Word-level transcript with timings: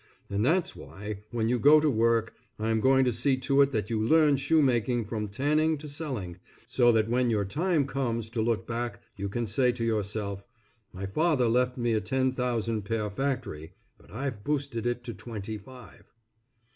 And 0.31 0.43
that's 0.43 0.75
why, 0.75 1.21
when 1.29 1.47
you 1.47 1.59
go 1.59 1.79
to 1.79 1.87
work, 1.87 2.33
I'm 2.57 2.79
going 2.79 3.05
to 3.05 3.13
see 3.13 3.37
to 3.41 3.61
it 3.61 3.71
that 3.71 3.91
you 3.91 4.01
learn 4.01 4.35
shoemaking 4.35 5.05
from 5.05 5.27
tanning 5.27 5.77
to 5.77 5.87
selling, 5.87 6.39
so 6.65 6.91
that 6.91 7.07
when 7.07 7.29
your 7.29 7.45
time 7.45 7.85
comes 7.85 8.27
to 8.31 8.41
look 8.41 8.65
back 8.65 9.03
you 9.15 9.29
can 9.29 9.45
say 9.45 9.71
to 9.73 9.83
yourself, 9.83 10.47
"My 10.91 11.05
father 11.05 11.47
left 11.47 11.77
me 11.77 11.93
a 11.93 12.01
ten 12.01 12.31
thousand 12.31 12.81
pair 12.81 13.11
factory, 13.11 13.73
but 13.99 14.09
I've 14.09 14.43
boosted 14.43 14.87
it 14.87 15.03
to 15.03 15.13
twenty 15.13 15.59
five." 15.59 16.11